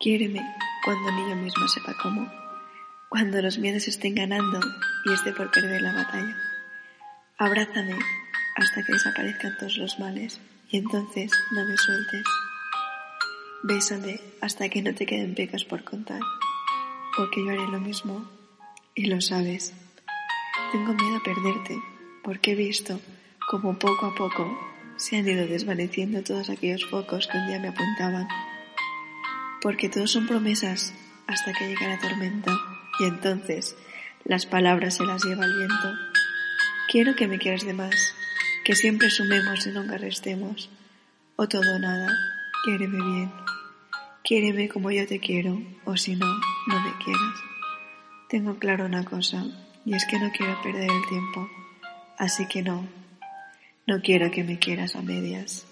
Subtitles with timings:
[0.00, 0.40] Quiéreme
[0.82, 2.26] cuando ni yo misma sepa cómo,
[3.10, 4.58] cuando los miedos estén ganando
[5.04, 6.34] y esté por perder la batalla.
[7.36, 7.98] Abrázame
[8.56, 10.40] hasta que desaparezcan todos los males
[10.70, 12.24] y entonces no me sueltes.
[13.62, 16.20] Bésame hasta que no te queden pecas por contar,
[17.14, 18.26] porque yo haré lo mismo
[18.94, 19.74] y lo sabes.
[20.72, 21.78] Tengo miedo a perderte,
[22.24, 22.98] porque he visto
[23.50, 24.58] como poco a poco
[24.96, 28.26] se han ido desvaneciendo todos aquellos focos que un día me apuntaban.
[29.60, 30.94] Porque todos son promesas
[31.26, 32.52] hasta que llega la tormenta
[32.98, 33.76] y entonces
[34.24, 35.94] las palabras se las lleva el viento.
[36.90, 38.14] Quiero que me quieras de más,
[38.64, 40.70] que siempre sumemos y nunca restemos.
[41.36, 42.08] O todo o nada,
[42.64, 43.32] quiéreme bien.
[44.22, 47.34] Quiéreme como yo te quiero, o si no, no me quieras.
[48.28, 49.44] Tengo claro una cosa,
[49.84, 51.48] y es que no quiero perder el tiempo.
[52.18, 52.86] Así que no,
[53.86, 55.66] no quiero que me quieras a medias.